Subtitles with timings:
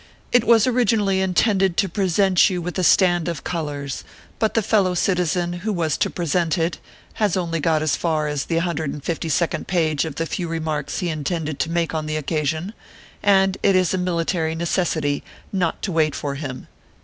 [0.31, 4.03] It was originally intended to present you with a stand of colors;
[4.39, 6.79] but the fellow citizen who was to present it
[7.21, 10.47] has only got as far as the hundred and fifty second page of the few
[10.47, 12.73] remarks he intended to make on the occasion,
[13.21, 15.21] and it is a military necessity
[15.53, 16.67] not to wait for him.